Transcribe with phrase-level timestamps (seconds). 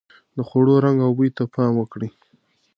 [0.35, 2.09] د خوړو رنګ او بوی ته پام وکړئ.